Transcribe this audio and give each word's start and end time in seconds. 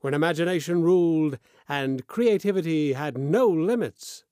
when 0.00 0.14
imagination 0.14 0.82
ruled 0.82 1.38
and 1.68 2.06
creativity 2.06 2.92
had 2.94 3.18
no 3.18 3.46
limits. 3.46 4.24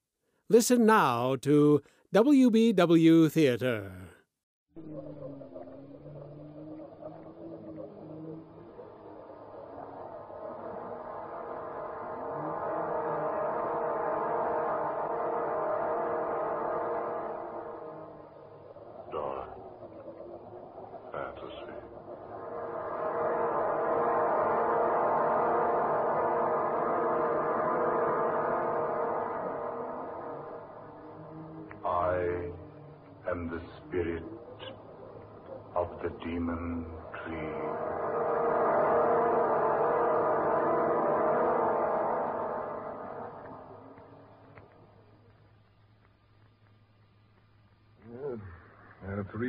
Listen 0.49 0.87
now 0.87 1.37
to 1.37 1.83
WBW 2.15 3.31
Theater. 3.31 3.93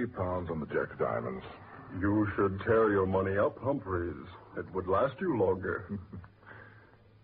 Pounds 0.10 0.50
on 0.50 0.60
the 0.60 0.66
Jack 0.68 0.98
Diamonds. 1.00 1.44
You 2.00 2.28
should 2.36 2.60
tear 2.66 2.92
your 2.92 3.06
money 3.06 3.38
up, 3.38 3.58
Humphreys. 3.64 4.28
It 4.58 4.66
would 4.74 4.88
last 4.88 5.16
you 5.22 5.38
longer. 5.38 6.00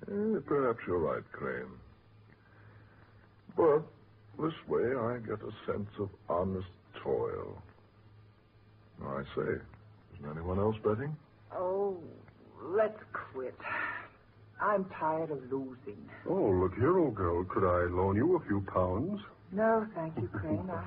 Eh, 0.07 0.37
perhaps 0.45 0.77
you're 0.85 0.99
right, 0.99 1.23
Crane. 1.31 1.71
But 3.57 3.81
this 4.39 4.53
way 4.67 4.83
I 4.95 5.17
get 5.17 5.39
a 5.41 5.51
sense 5.71 5.89
of 5.99 6.09
honest 6.29 6.67
toil. 7.01 7.59
I 9.03 9.23
say, 9.35 9.41
isn't 10.19 10.31
anyone 10.31 10.59
else 10.59 10.75
betting? 10.83 11.15
Oh, 11.55 11.97
let's 12.61 12.99
quit. 13.33 13.57
I'm 14.61 14.85
tired 14.99 15.31
of 15.31 15.41
losing. 15.51 16.07
oh, 16.29 16.51
look 16.51 16.75
here, 16.75 16.99
old 16.99 17.15
girl. 17.15 17.43
Could 17.45 17.63
I 17.63 17.85
loan 17.91 18.15
you 18.15 18.35
a 18.35 18.45
few 18.45 18.61
pounds? 18.73 19.19
No, 19.51 19.87
thank 19.95 20.15
you, 20.17 20.27
Crane. 20.27 20.69
I, 20.71 20.83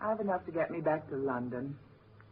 I've 0.00 0.20
enough 0.20 0.44
to 0.46 0.52
get 0.52 0.70
me 0.70 0.80
back 0.80 1.08
to 1.10 1.16
London. 1.16 1.76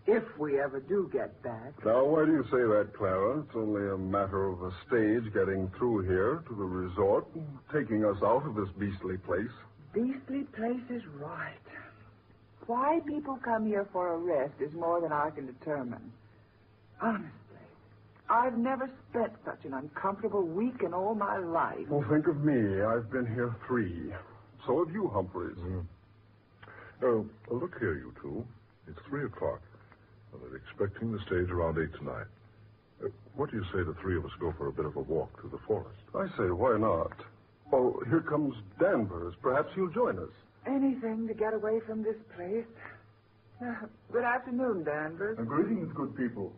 If 0.07 0.23
we 0.39 0.61
ever 0.61 0.81
do 0.81 1.09
get 1.13 1.43
back. 1.43 1.73
Now, 1.85 2.05
why 2.05 2.27
do 2.27 2.33
you 2.33 2.45
say 2.45 2.59
that, 2.61 2.91
Clara? 2.97 3.41
It's 3.41 3.57
only 3.57 3.89
a 3.89 3.97
matter 3.97 4.49
of 4.49 4.63
a 4.63 4.71
stage 4.87 5.33
getting 5.33 5.71
through 5.79 6.03
here 6.03 6.43
to 6.47 6.55
the 6.55 6.65
resort, 6.65 7.27
and 7.35 7.47
taking 7.73 8.05
us 8.05 8.23
out 8.23 8.47
of 8.47 8.55
this 8.55 8.69
beastly 8.79 9.17
place. 9.17 9.55
Beastly 9.95 10.45
place 10.55 10.85
is 10.91 11.03
right. 11.19 11.57
Why 12.67 13.01
people 13.07 13.39
come 13.43 13.67
here 13.67 13.89
for 13.93 14.15
a 14.15 14.19
rest 14.19 14.55
is 14.61 14.73
more 14.75 15.01
than 15.01 15.13
I 15.13 15.31
can 15.31 15.47
determine. 15.47 16.13
Honestly, 17.01 17.31
I've 18.29 18.59
never 18.59 18.91
spent 19.11 19.33
such 19.45 19.65
an 19.65 19.73
uncomfortable 19.75 20.47
week 20.47 20.83
in 20.85 20.93
all 20.93 21.15
my 21.15 21.39
life. 21.39 21.89
Well, 21.89 22.05
think 22.11 22.27
of 22.27 22.43
me. 22.45 22.83
I've 22.83 23.11
been 23.11 23.27
here 23.27 23.55
three. 23.67 24.13
So 24.67 24.85
have 24.85 24.95
you, 24.95 25.09
Humphreys. 25.13 25.57
Mm. 25.59 25.87
Oh, 27.03 27.27
well, 27.49 27.61
look 27.61 27.77
here, 27.79 27.95
you 27.95 28.13
two. 28.23 28.45
It's 28.89 28.99
three 29.09 29.25
o'clock. 29.25 29.61
Well, 30.33 30.43
they're 30.49 30.57
expecting 30.57 31.13
the 31.13 31.19
stage 31.27 31.51
around 31.51 31.79
eight 31.79 31.93
tonight. 31.99 32.27
Uh, 33.05 33.09
what 33.37 33.51
do 33.51 33.57
you 33.57 33.65
say 33.73 33.83
the 33.83 33.97
three 34.01 34.17
of 34.17 34.25
us 34.25 34.31
go 34.41 34.53
for 34.57 34.69
a 34.69 34.73
bit 34.73 34.85
of 34.87 34.97
a 34.97 35.01
walk 35.01 35.41
through 35.41 35.51
the 35.51 35.63
forest? 35.67 35.99
I 36.15 36.27
say, 36.37 36.51
why 36.51 36.79
not? 36.79 37.13
Oh, 37.73 38.01
here 38.09 38.21
comes 38.21 38.55
Danvers. 38.79 39.35
Perhaps 39.43 39.71
he'll 39.75 39.91
join 39.91 40.19
us. 40.19 40.31
Anything 40.67 41.27
to 41.29 41.35
get 41.35 41.53
away 41.55 41.81
from 41.87 42.03
this 42.03 42.17
place. 42.37 42.65
Uh, 43.61 43.87
good 44.13 44.25
afternoon, 44.25 44.85
Danvers. 44.85 45.39
greetings, 45.47 45.93
good 45.95 46.17
people. 46.17 46.53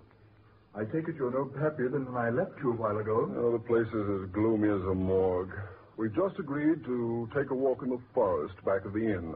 I 0.74 0.84
take 0.84 1.08
it 1.08 1.16
you're 1.16 1.30
no 1.32 1.50
happier 1.60 1.88
than 1.88 2.04
when 2.12 2.16
I 2.22 2.28
left 2.30 2.52
you 2.62 2.72
a 2.72 2.76
while 2.76 2.98
ago. 2.98 3.32
Oh, 3.36 3.52
the 3.52 3.64
place 3.64 3.86
is 3.88 4.24
as 4.24 4.30
gloomy 4.32 4.68
as 4.68 4.82
a 4.90 4.94
morgue. 4.94 5.52
We've 5.96 6.14
just 6.14 6.38
agreed 6.38 6.84
to 6.84 7.28
take 7.34 7.50
a 7.50 7.54
walk 7.54 7.80
in 7.82 7.88
the 7.90 8.00
forest 8.12 8.54
back 8.64 8.84
of 8.84 8.92
the 8.92 9.00
inn. 9.00 9.34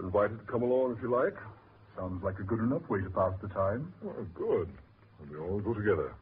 Invited 0.00 0.38
to 0.38 0.44
come 0.52 0.62
along 0.62 0.96
if 0.96 1.02
you 1.02 1.10
like. 1.10 1.34
Sounds 1.96 2.22
like 2.24 2.38
a 2.40 2.42
good 2.42 2.58
enough 2.58 2.82
way 2.88 3.00
to 3.00 3.10
pass 3.10 3.32
the 3.40 3.48
time. 3.48 3.92
Oh, 4.04 4.26
good. 4.34 4.68
And 5.20 5.30
we 5.30 5.38
all 5.38 5.60
go 5.60 5.72
together. 5.74 6.14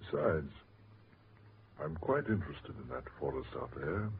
Besides, 0.00 0.50
I'm 1.82 1.96
quite 1.96 2.26
interested 2.28 2.74
in 2.82 2.88
that 2.90 3.04
forest 3.18 3.48
out 3.56 3.70
there. 3.74 4.10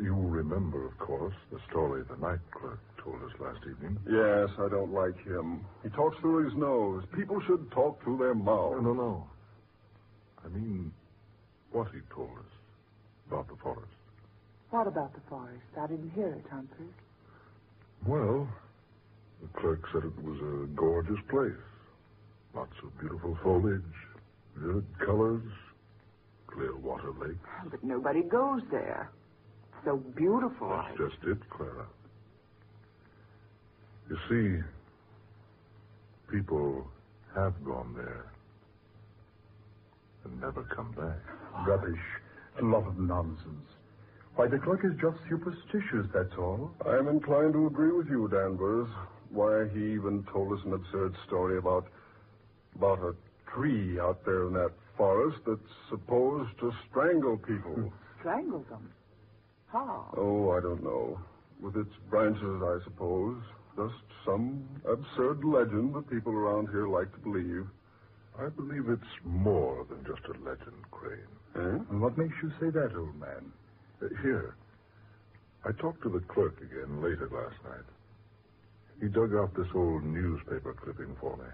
You 0.00 0.14
remember, 0.14 0.86
of 0.86 0.96
course, 0.98 1.34
the 1.52 1.58
story 1.68 2.02
the 2.08 2.16
night 2.24 2.38
clerk 2.52 2.78
told 3.02 3.16
us 3.16 3.32
last 3.40 3.58
evening. 3.68 3.98
Yes, 4.06 4.48
I 4.58 4.68
don't 4.70 4.92
like 4.92 5.16
him. 5.26 5.64
He 5.82 5.88
talks 5.90 6.16
through 6.20 6.44
his 6.44 6.54
nose. 6.56 7.02
People 7.14 7.40
should 7.46 7.70
talk 7.72 8.02
through 8.04 8.18
their 8.18 8.34
No, 8.34 8.42
mouths. 8.44 8.84
no, 8.84 8.92
no. 8.94 9.26
I 10.44 10.48
mean, 10.48 10.92
what 11.72 11.88
he 11.92 12.00
told 12.14 12.30
us 12.30 12.52
about 13.28 13.48
the 13.48 13.56
forest. 13.62 13.90
What 14.70 14.86
about 14.86 15.12
the 15.14 15.20
forest? 15.28 15.62
I 15.80 15.86
didn't 15.88 16.10
hear 16.14 16.28
it, 16.28 16.44
Humphrey. 16.50 16.86
Well, 18.06 18.48
the 19.42 19.48
clerk 19.60 19.80
said 19.92 20.04
it 20.04 20.24
was 20.24 20.38
a 20.40 20.66
gorgeous 20.76 21.18
place. 21.28 21.52
Lots 22.54 22.72
of 22.82 22.98
beautiful 23.00 23.36
foliage, 23.42 23.82
vivid 24.56 24.86
colors, 25.04 25.42
clear 26.46 26.76
water 26.76 27.10
lake. 27.20 27.36
Ah, 27.46 27.64
but 27.70 27.82
nobody 27.82 28.22
goes 28.22 28.62
there. 28.70 29.10
So 29.84 29.96
beautiful. 29.96 30.68
That's 30.68 30.98
just 30.98 31.24
it, 31.26 31.38
Clara. 31.50 31.86
You 34.08 34.16
see, 34.28 34.62
people 36.30 36.86
have 37.34 37.64
gone 37.64 37.94
there 37.96 38.26
and 40.24 40.40
never 40.40 40.62
come 40.64 40.92
back. 40.92 41.18
Ah. 41.54 41.64
Rubbish. 41.64 42.00
A 42.60 42.64
lot 42.64 42.86
of 42.86 42.98
nonsense. 42.98 43.70
Why, 44.36 44.46
the 44.48 44.58
clerk 44.58 44.84
is 44.84 44.92
just 45.00 45.18
superstitious, 45.28 46.06
that's 46.14 46.32
all. 46.38 46.70
I'm 46.86 47.08
inclined 47.08 47.52
to 47.54 47.66
agree 47.66 47.92
with 47.92 48.08
you, 48.08 48.28
Danvers. 48.28 48.88
Why, 49.30 49.68
he 49.72 49.92
even 49.92 50.24
told 50.32 50.58
us 50.58 50.64
an 50.64 50.72
absurd 50.72 51.14
story 51.26 51.58
about 51.58 51.86
about 52.76 53.00
a 53.00 53.14
tree 53.52 53.98
out 53.98 54.24
there 54.24 54.46
in 54.46 54.52
that 54.54 54.70
forest 54.96 55.38
that's 55.46 55.60
supposed 55.88 56.50
to 56.60 56.72
strangle 56.88 57.36
people. 57.36 57.92
Strangle 58.20 58.64
them. 58.70 58.90
How? 59.72 60.12
oh, 60.16 60.50
I 60.50 60.60
don't 60.60 60.82
know. 60.82 61.18
With 61.60 61.76
its 61.76 61.94
branches, 62.08 62.62
I 62.62 62.78
suppose. 62.84 63.36
Just 63.76 63.94
some 64.24 64.64
absurd 64.88 65.44
legend 65.44 65.94
that 65.94 66.10
people 66.10 66.32
around 66.32 66.68
here 66.68 66.88
like 66.88 67.12
to 67.12 67.18
believe. 67.20 67.66
I 68.38 68.48
believe 68.48 68.88
it's 68.88 69.12
more 69.24 69.86
than 69.88 70.04
just 70.04 70.24
a 70.26 70.38
legend, 70.42 70.76
Crane. 70.90 71.20
Eh? 71.56 71.84
And 71.90 72.00
what 72.00 72.16
makes 72.16 72.34
you 72.42 72.50
say 72.60 72.70
that, 72.70 72.96
old 72.96 73.18
man? 73.18 73.52
Uh, 74.02 74.06
here. 74.22 74.54
I 75.64 75.72
talked 75.72 76.02
to 76.02 76.08
the 76.08 76.20
clerk 76.32 76.56
again 76.62 77.02
later 77.02 77.28
last 77.32 77.62
night. 77.64 77.84
He 79.00 79.08
dug 79.08 79.34
out 79.34 79.54
this 79.56 79.66
old 79.74 80.04
newspaper 80.04 80.74
clipping 80.74 81.16
for 81.20 81.36
me. 81.36 81.44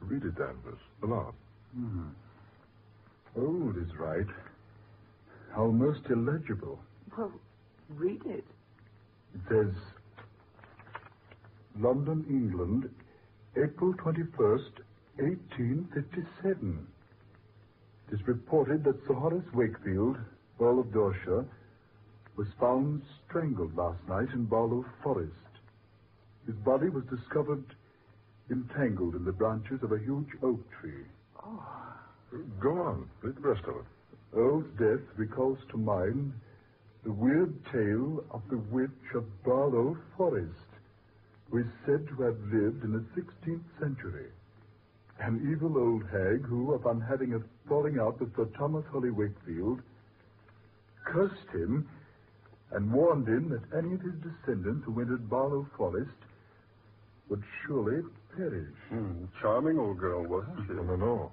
Read 0.00 0.22
it, 0.24 0.36
Danvers. 0.36 0.78
The 1.00 1.06
lot. 1.06 1.34
Old 3.36 3.76
is 3.76 3.88
right. 3.98 4.26
Almost 5.56 6.00
illegible. 6.10 6.78
Well, 7.16 7.32
read 7.88 8.20
it. 8.26 8.44
It 9.34 9.40
says, 9.48 9.74
London, 11.78 12.24
England, 12.28 12.90
April 13.56 13.94
21st, 13.94 14.82
1857. 15.16 16.86
It 18.08 18.14
is 18.14 18.20
reported 18.26 18.84
that 18.84 19.00
Sir 19.06 19.14
Horace 19.14 19.44
Wakefield, 19.54 20.16
Earl 20.62 20.78
of 20.78 20.92
Dorset, 20.92 21.48
was 22.36 22.46
found 22.60 23.02
strangled 23.26 23.76
last 23.76 23.98
night 24.08 24.28
in 24.32 24.44
Barlow 24.44 24.84
Forest. 25.02 25.32
His 26.46 26.54
body 26.54 26.88
was 26.88 27.02
discovered 27.06 27.64
entangled 28.48 29.16
in 29.16 29.24
the 29.24 29.32
branches 29.32 29.82
of 29.82 29.90
a 29.90 29.98
huge 29.98 30.28
oak 30.40 30.60
tree. 30.80 31.04
Ah, 31.42 32.00
go 32.60 32.80
on. 32.80 33.10
Read 33.22 33.34
the 33.36 33.48
rest 33.48 33.64
of 33.66 33.76
it. 33.76 33.84
Earl's 34.34 34.66
death 34.78 35.04
recalls 35.16 35.58
to 35.70 35.76
mind 35.76 36.32
the 37.02 37.12
weird 37.12 37.52
tale 37.72 38.22
of 38.30 38.42
the 38.48 38.58
witch 38.58 39.14
of 39.14 39.24
Barlow 39.42 39.96
Forest, 40.16 40.70
who 41.50 41.58
is 41.58 41.66
said 41.84 42.06
to 42.06 42.22
have 42.22 42.38
lived 42.52 42.84
in 42.84 42.92
the 42.92 43.04
16th 43.20 43.64
century. 43.80 44.26
An 45.18 45.50
evil 45.50 45.76
old 45.76 46.04
hag 46.08 46.46
who, 46.46 46.74
upon 46.74 47.00
having 47.00 47.34
a 47.34 47.40
falling 47.68 47.98
out 47.98 48.20
with 48.20 48.34
Sir 48.36 48.44
Thomas 48.56 48.84
Holly 48.92 49.10
Wakefield, 49.10 49.82
cursed 51.04 51.50
him 51.52 51.88
and 52.72 52.92
warned 52.92 53.28
him 53.28 53.48
that 53.50 53.76
any 53.78 53.94
of 53.94 54.00
his 54.00 54.14
descendants 54.22 54.84
who 54.86 55.00
entered 55.00 55.28
Barlow 55.28 55.66
Forest 55.76 56.16
would 57.28 57.42
surely 57.66 58.02
perish. 58.36 58.74
Hmm, 58.88 59.24
charming 59.40 59.78
old 59.78 59.98
girl, 59.98 60.26
wasn't 60.26 60.66
she? 60.66 60.74
No, 60.74 60.82
no, 60.82 60.96
no. 60.96 61.32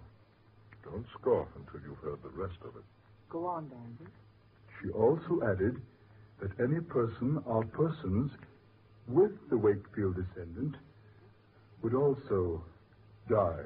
Don't 0.83 1.05
scoff 1.19 1.47
until 1.55 1.87
you've 1.87 1.99
heard 1.99 2.19
the 2.23 2.29
rest 2.29 2.57
of 2.63 2.75
it. 2.75 2.83
Go 3.29 3.45
on, 3.45 3.69
Danvers. 3.69 4.13
She 4.81 4.89
also 4.89 5.41
added 5.43 5.81
that 6.41 6.51
any 6.63 6.79
person 6.81 7.41
or 7.45 7.65
persons 7.65 8.31
with 9.07 9.31
the 9.49 9.57
Wakefield 9.57 10.15
descendant 10.15 10.75
would 11.81 11.93
also 11.93 12.63
die. 13.29 13.65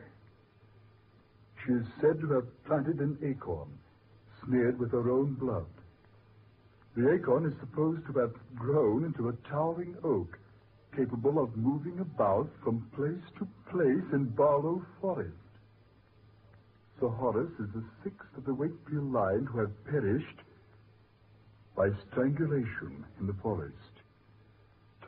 She 1.66 1.74
is 1.74 1.86
said 2.02 2.20
to 2.20 2.32
have 2.34 2.66
planted 2.66 3.00
an 3.00 3.18
acorn 3.24 3.70
smeared 4.44 4.80
with 4.80 4.92
her 4.92 5.10
own 5.10 5.34
blood. 5.36 5.66
The 6.96 7.12
acorn 7.12 7.46
is 7.46 7.54
supposed 7.60 8.06
to 8.08 8.20
have 8.20 8.34
grown 8.56 9.04
into 9.04 9.30
a 9.30 9.50
towering 9.50 9.96
oak 10.04 10.38
capable 10.96 11.42
of 11.42 11.58
moving 11.58 12.00
about 12.00 12.48
from 12.64 12.88
place 12.96 13.24
to 13.40 13.48
place 13.72 14.14
in 14.14 14.26
Barlow 14.36 14.86
Forest. 15.02 15.34
Sir 17.00 17.08
Horace 17.08 17.52
is 17.60 17.70
the 17.74 17.84
sixth 18.04 18.38
of 18.38 18.46
the 18.46 18.54
Wakefield 18.54 19.12
line 19.12 19.48
to 19.52 19.58
have 19.60 19.86
perished 19.86 20.40
by 21.76 21.90
strangulation 22.12 23.04
in 23.20 23.26
the 23.26 23.36
forest. 23.42 23.74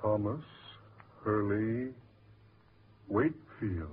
Thomas 0.01 0.43
Hurley 1.23 1.93
Wakefield. 3.07 3.89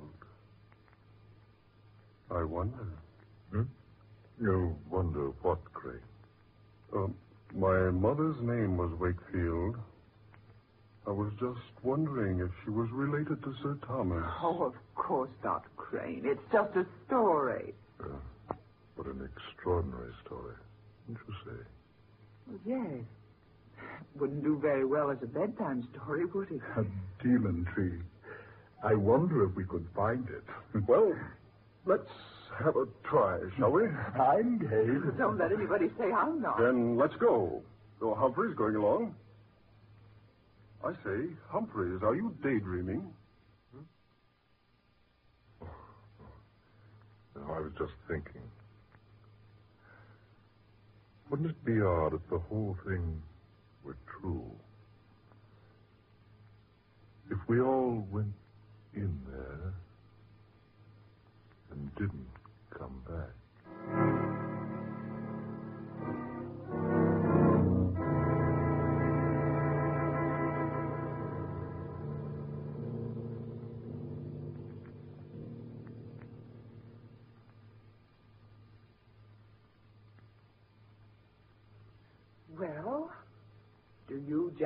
I 2.31 2.43
wonder. 2.45 2.87
You 4.41 4.75
wonder 4.91 5.31
what, 5.43 5.59
Crane? 5.73 6.01
Uh, 6.97 7.07
my 7.55 7.91
mother's 7.91 8.37
name 8.41 8.77
was 8.77 8.91
Wakefield. 8.99 9.77
I 11.07 11.11
was 11.11 11.33
just 11.41 11.85
wondering 11.85 12.41
if 12.41 12.51
she 12.65 12.71
was 12.71 12.89
related 12.93 13.43
to 13.43 13.55
Sir 13.63 13.77
Thomas. 13.87 14.25
Oh, 14.43 14.63
of 14.65 14.75
course, 14.95 15.31
not, 15.43 15.65
Crane. 15.77 16.23
It's 16.25 16.41
just 16.53 16.71
a 16.77 16.87
story. 17.07 17.75
Uh, 18.01 18.07
what 18.97 19.09
an 19.09 19.29
extraordinary 19.37 20.13
story. 20.25 20.55
Wouldn't 21.09 21.27
you 21.29 21.35
say? 21.45 21.59
Well, 22.47 22.61
yes. 22.65 23.05
Wouldn't 24.19 24.45
do 24.45 24.59
very 24.61 24.85
well 24.85 25.11
as 25.11 25.19
a 25.23 25.27
bedtime 25.27 25.89
story, 25.93 26.25
would 26.27 26.51
it? 26.53 26.61
A 26.77 26.85
demon 27.23 27.67
tree. 27.75 27.99
I 28.85 28.95
wonder 28.95 29.45
if 29.49 29.57
we 29.57 29.65
could 29.65 29.87
find 29.95 30.27
it. 30.29 30.45
Well, 30.87 31.13
let's 31.85 32.09
have 32.59 32.77
a 32.77 32.87
try, 33.09 33.39
shall 33.59 33.71
we? 33.71 33.85
I'm 33.87 34.59
game. 34.59 35.15
Don't 35.19 35.39
let 35.39 35.53
anybody 35.53 35.87
say 35.99 36.13
I'm 36.13 36.41
not. 36.41 36.59
Then 36.59 36.97
let's 36.97 37.15
go. 37.17 37.63
Though 38.01 38.15
Humphrey's 38.15 38.57
going 38.57 38.77
along. 38.77 39.15
I 40.85 40.93
say, 41.05 41.29
Humphreys, 41.49 42.03
are 42.03 42.15
you 42.15 42.35
daydreaming? 42.43 43.13
No, 47.35 47.43
I 47.49 47.61
was 47.61 47.73
just 47.79 47.93
thinking. 48.09 48.43
Wouldn't 51.31 51.51
it 51.51 51.65
be 51.65 51.81
odd 51.81 52.15
if 52.15 52.21
the 52.31 52.39
whole 52.39 52.77
thing 52.87 53.23
were 53.85 53.97
true? 54.21 54.51
If 57.31 57.39
we 57.49 57.61
all 57.61 58.07
went 58.11 58.35
in 58.95 59.19
there 59.31 59.73
and 61.71 61.95
didn't 61.95 62.27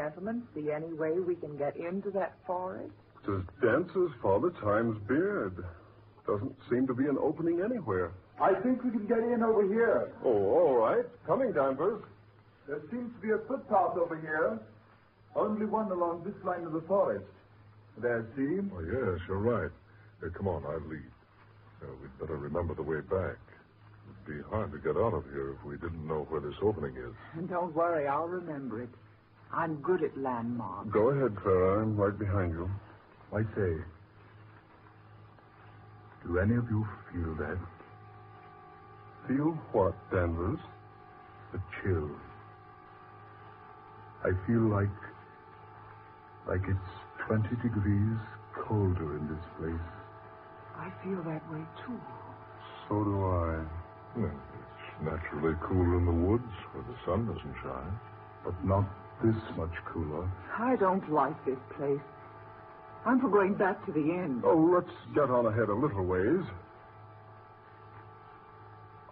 gentlemen 0.00 0.42
see 0.54 0.70
any 0.70 0.92
way 0.92 1.12
we 1.18 1.34
can 1.36 1.56
get 1.56 1.76
into 1.76 2.10
that 2.10 2.36
forest? 2.46 2.92
It's 3.20 3.28
as 3.28 3.44
dense 3.62 3.88
as 3.96 4.12
Father 4.22 4.50
Time's 4.62 4.98
beard. 5.08 5.64
Doesn't 6.26 6.54
seem 6.70 6.86
to 6.86 6.94
be 6.94 7.04
an 7.04 7.16
opening 7.20 7.62
anywhere. 7.64 8.12
I 8.40 8.52
think 8.60 8.84
we 8.84 8.90
can 8.90 9.06
get 9.06 9.18
in 9.18 9.42
over 9.42 9.62
here. 9.66 10.12
Oh, 10.22 10.28
all 10.28 10.76
right. 10.76 11.04
Coming, 11.26 11.52
Danvers. 11.52 12.02
There 12.68 12.80
seems 12.90 13.10
to 13.14 13.20
be 13.22 13.32
a 13.32 13.38
footpath 13.48 13.96
over 13.96 14.20
here. 14.20 14.58
Only 15.34 15.66
one 15.66 15.90
along 15.90 16.24
this 16.24 16.34
line 16.44 16.64
of 16.64 16.72
the 16.72 16.82
forest. 16.82 17.24
There, 17.98 18.26
see? 18.36 18.60
Oh, 18.74 18.80
yes, 18.80 19.20
you're 19.28 19.38
right. 19.38 19.70
Here, 20.20 20.30
come 20.30 20.48
on, 20.48 20.64
I'll 20.66 20.86
lead. 20.88 21.12
Uh, 21.82 21.86
we'd 22.02 22.18
better 22.20 22.36
remember 22.36 22.74
the 22.74 22.82
way 22.82 23.00
back. 23.00 23.38
It'd 24.26 24.26
be 24.26 24.42
hard 24.50 24.72
to 24.72 24.78
get 24.78 24.96
out 24.96 25.14
of 25.14 25.24
here 25.32 25.56
if 25.58 25.64
we 25.64 25.76
didn't 25.76 26.06
know 26.06 26.26
where 26.28 26.40
this 26.40 26.54
opening 26.60 26.96
is. 26.96 27.14
And 27.34 27.48
don't 27.56 27.74
worry, 27.74 28.06
I'll 28.06 28.28
remember 28.28 28.82
it. 28.82 28.90
I'm 29.52 29.76
good 29.76 30.02
at 30.02 30.16
landmarks. 30.18 30.88
Go 30.90 31.10
ahead, 31.10 31.36
Clara. 31.42 31.82
I'm 31.82 31.96
right 31.96 32.18
behind 32.18 32.52
you. 32.52 32.70
I 33.32 33.42
say, 33.54 33.72
do 36.26 36.38
any 36.38 36.56
of 36.56 36.64
you 36.70 36.86
feel 37.12 37.34
that? 37.36 37.58
Feel 39.28 39.58
what, 39.72 39.94
Danvers? 40.10 40.58
A 41.54 41.58
chill. 41.82 42.10
I 44.24 44.30
feel 44.46 44.68
like, 44.70 44.98
like 46.48 46.62
it's 46.68 47.26
20 47.26 47.48
degrees 47.62 48.18
colder 48.66 49.16
in 49.16 49.28
this 49.28 49.44
place. 49.58 49.88
I 50.76 50.90
feel 51.02 51.22
that 51.24 51.42
way, 51.50 51.62
too. 51.86 52.00
So 52.88 53.04
do 53.04 53.24
I. 53.24 53.64
Well, 54.16 54.30
it's 54.30 55.02
naturally 55.02 55.54
cooler 55.66 55.98
in 55.98 56.06
the 56.06 56.12
woods 56.12 56.52
where 56.72 56.84
the 56.84 56.96
sun 57.04 57.26
doesn't 57.26 57.54
shine. 57.62 57.98
But 58.44 58.54
not 58.64 58.84
this 59.22 59.36
much 59.56 59.72
cooler. 59.92 60.30
I 60.58 60.76
don't 60.76 61.10
like 61.10 61.44
this 61.44 61.58
place. 61.76 62.00
I'm 63.04 63.20
for 63.20 63.28
going 63.28 63.54
back 63.54 63.84
to 63.86 63.92
the 63.92 64.00
inn. 64.00 64.42
Oh, 64.44 64.56
let's 64.74 64.92
get 65.14 65.30
on 65.30 65.46
ahead 65.46 65.68
a 65.68 65.74
little 65.74 66.04
ways. 66.04 66.44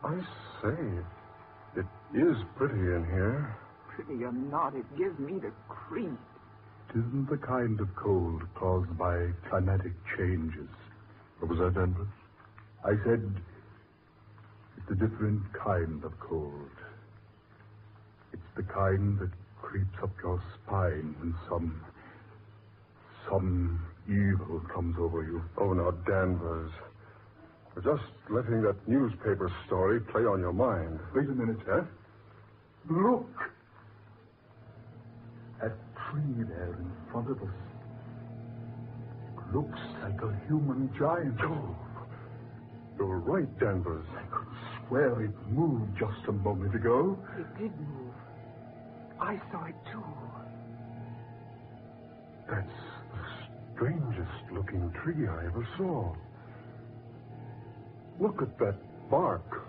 I 0.02 0.18
say, 0.62 1.80
it 1.80 1.86
is 2.14 2.36
pretty 2.56 2.74
in 2.74 3.06
here. 3.10 3.56
Pretty 3.94 4.24
or 4.24 4.32
not, 4.32 4.74
it 4.74 4.84
gives 4.98 5.18
me 5.18 5.38
the 5.38 5.52
creep. 5.68 6.18
It 6.90 6.98
isn't 6.98 7.30
the 7.30 7.38
kind 7.38 7.80
of 7.80 7.88
cold 7.96 8.42
caused 8.54 8.98
by 8.98 9.28
climatic 9.48 9.92
changes. 10.18 10.68
What 11.38 11.50
was 11.50 11.58
that, 11.60 11.74
Denver? 11.74 12.06
I 12.84 12.92
said 13.04 13.32
it's 14.76 14.90
a 14.90 14.94
different 14.94 15.42
kind 15.54 16.04
of 16.04 16.12
cold. 16.20 16.70
It's 18.32 18.42
the 18.56 18.64
kind 18.64 19.18
that 19.20 19.30
creeps 19.74 19.98
up 20.04 20.10
your 20.22 20.40
spine 20.62 21.16
when 21.18 21.34
some 21.48 21.80
some 23.28 23.84
evil 24.06 24.62
comes 24.72 24.94
over 25.00 25.24
you. 25.24 25.42
Oh, 25.58 25.72
now, 25.72 25.90
Danvers. 26.06 26.70
We're 27.74 27.82
just 27.82 28.08
letting 28.30 28.62
that 28.62 28.76
newspaper 28.86 29.50
story 29.66 29.98
play 29.98 30.22
on 30.22 30.38
your 30.38 30.52
mind. 30.52 31.00
Wait 31.12 31.26
a 31.26 31.32
minute, 31.32 31.56
Huh? 31.66 31.80
Look! 32.88 33.26
That 35.60 35.72
tree 36.06 36.44
there 36.46 36.76
in 36.78 36.92
front 37.10 37.30
of 37.30 37.42
us 37.42 37.48
looks 39.52 39.80
like 40.02 40.22
a 40.22 40.46
human 40.46 40.88
giant. 40.96 41.40
Oh, 41.42 41.76
you're 42.96 43.18
right, 43.18 43.58
Danvers. 43.58 44.06
I 44.16 44.22
could 44.32 44.46
swear 44.86 45.24
it 45.24 45.34
moved 45.50 45.98
just 45.98 46.28
a 46.28 46.32
moment 46.32 46.76
ago. 46.76 47.18
It 47.36 47.58
did 47.58 47.72
move. 47.80 48.03
I 49.24 49.40
saw 49.50 49.64
it, 49.64 49.74
too. 49.90 50.04
That's 52.46 52.68
the 53.10 53.74
strangest 53.74 54.52
looking 54.52 54.92
tree 55.02 55.26
I 55.26 55.46
ever 55.46 55.66
saw. 55.78 56.14
Look 58.20 58.42
at 58.42 58.58
that 58.58 58.76
bark. 59.10 59.64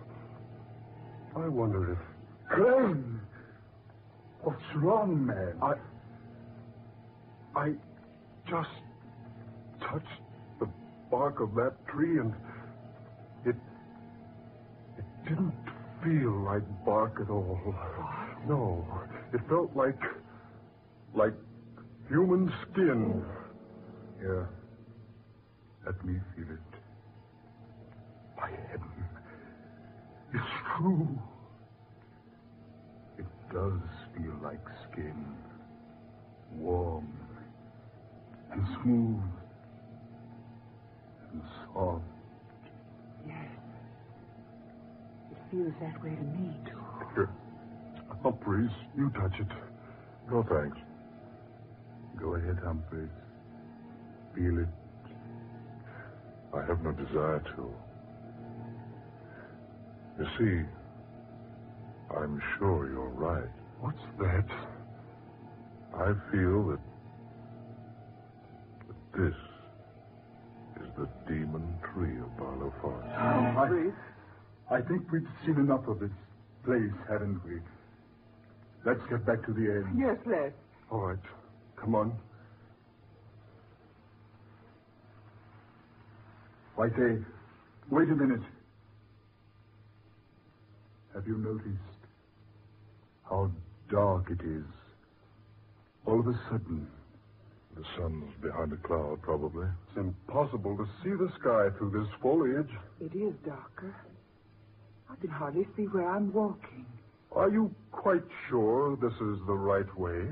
I 1.37 1.47
wonder 1.47 1.93
if. 1.93 1.97
Crane! 2.49 3.21
What's 4.41 4.75
wrong, 4.75 5.25
man? 5.25 5.53
I. 5.61 5.73
I 7.57 7.73
just 8.49 8.69
touched 9.79 10.21
the 10.59 10.67
bark 11.09 11.39
of 11.39 11.55
that 11.55 11.75
tree 11.87 12.19
and 12.19 12.33
it. 13.45 13.55
It 14.97 15.05
didn't 15.29 15.55
feel 16.03 16.43
like 16.43 16.63
bark 16.85 17.19
at 17.21 17.29
all. 17.29 17.57
No, 18.47 18.85
it 19.33 19.41
felt 19.49 19.75
like. 19.75 19.99
like 21.15 21.33
human 22.09 22.51
skin. 22.71 23.23
Here. 24.19 24.49
Let 25.85 26.03
me 26.05 26.19
feel 26.35 26.45
it. 26.51 26.59
By 28.37 28.49
heaven. 28.71 28.89
It's 30.33 30.43
true. 30.77 31.07
It 33.17 33.25
does 33.53 33.79
feel 34.15 34.33
like 34.43 34.59
skin. 34.91 35.25
Warm. 36.55 37.07
And 38.51 38.67
smooth. 38.83 39.23
And 41.31 41.41
soft. 41.73 42.03
Yes. 43.27 43.47
It 45.31 45.37
feels 45.51 45.73
that 45.81 46.03
way 46.03 46.11
to 46.11 46.21
me, 46.21 46.55
too. 46.65 46.74
Oh, 48.25 48.31
Humphreys, 48.31 48.71
you 48.97 49.11
touch 49.11 49.39
it. 49.39 49.47
No, 50.31 50.43
thanks. 50.49 50.77
Go 52.19 52.33
ahead, 52.35 52.57
Humphreys. 52.63 53.09
Feel 54.33 54.59
it. 54.59 54.67
I 56.51 56.65
have 56.65 56.81
no 56.81 56.91
desire 56.91 57.43
to. 57.55 57.73
You 60.17 60.25
see, 60.39 60.67
I'm 62.17 62.41
sure 62.57 62.89
you're 62.89 63.09
right. 63.09 63.49
What's 63.79 64.01
that? 64.19 64.45
I 65.93 66.13
feel 66.31 66.69
that, 66.69 66.79
that 68.87 69.19
this 69.21 70.83
is 70.83 70.89
the 70.97 71.07
demon 71.27 71.77
tree 71.93 72.17
of 72.19 72.35
Barlow 72.37 72.73
Forest. 72.81 73.07
Humphreys. 73.15 73.93
I 74.71 74.81
think 74.81 75.11
we've 75.11 75.27
seen 75.45 75.57
enough 75.57 75.87
of 75.87 75.99
this 75.99 76.09
place, 76.63 76.91
haven't 77.07 77.43
we? 77.45 77.59
Let's 78.85 79.01
get 79.09 79.25
back 79.25 79.45
to 79.45 79.53
the 79.53 79.61
end. 79.61 79.99
Yes, 79.99 80.17
let's. 80.25 80.53
All 80.91 81.01
right. 81.07 81.19
Come 81.75 81.95
on. 81.95 82.13
Say, 86.95 87.17
wait 87.89 88.07
a 88.09 88.15
minute. 88.15 88.41
Have 91.13 91.27
you 91.27 91.37
noticed 91.37 91.67
how 93.29 93.51
dark 93.91 94.29
it 94.29 94.41
is? 94.45 94.63
All 96.05 96.19
of 96.19 96.27
a 96.27 96.39
sudden, 96.49 96.87
The 97.75 97.83
sun's 97.97 98.31
behind 98.41 98.71
a 98.71 98.77
cloud, 98.87 99.21
probably. 99.21 99.67
It's 99.89 99.97
impossible 99.97 100.77
to 100.77 100.85
see 101.03 101.09
the 101.09 101.29
sky 101.39 101.67
through 101.77 101.91
this 101.91 102.07
foliage. 102.21 102.69
It 103.01 103.13
is 103.17 103.33
darker. 103.45 103.95
I 105.09 105.15
can 105.19 105.29
hardly 105.29 105.67
see 105.75 105.83
where 105.83 106.09
I'm 106.09 106.31
walking. 106.31 106.85
Are 107.35 107.49
you 107.49 107.73
quite 107.91 108.23
sure 108.49 108.95
this 108.95 109.13
is 109.13 109.39
the 109.45 109.53
right 109.53 109.97
way? 109.97 110.29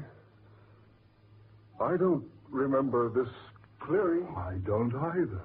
I 1.81 1.97
don't 1.97 2.23
remember 2.49 3.09
this 3.09 3.31
clearing. 3.81 4.25
I 4.37 4.53
don't 4.65 4.95
either. 4.95 5.41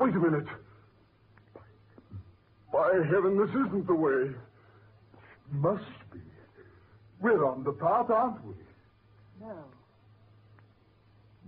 Wait 0.00 0.14
a 0.14 0.18
minute. 0.18 0.46
By 2.72 2.92
heaven, 3.10 3.36
this 3.38 3.50
isn't 3.50 3.86
the 3.86 3.94
way. 3.94 4.30
Must 5.50 5.82
be. 6.12 6.20
We're 7.20 7.44
on 7.44 7.64
the 7.64 7.72
path, 7.72 8.10
aren't 8.10 8.44
we? 8.46 8.54
No. 9.40 9.56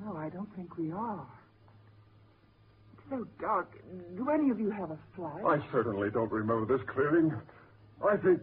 No, 0.04 0.16
I 0.16 0.28
don't 0.28 0.52
think 0.56 0.76
we 0.76 0.90
are. 0.90 1.26
It's 2.94 3.02
so 3.10 3.26
dark. 3.40 3.70
Do 4.16 4.30
any 4.30 4.50
of 4.50 4.58
you 4.58 4.70
have 4.70 4.90
a 4.90 4.98
flight? 5.14 5.44
I 5.44 5.60
certainly 5.70 6.10
don't 6.10 6.32
remember 6.32 6.76
this 6.76 6.84
clearing. 6.88 7.32
I 8.04 8.16
think. 8.16 8.40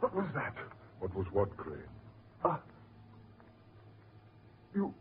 What 0.00 0.14
was 0.14 0.26
that? 0.34 0.54
What 0.98 1.14
was 1.14 1.26
what, 1.32 1.56
Crane? 1.56 1.78
Ah. 2.44 2.60
You. 4.74 4.94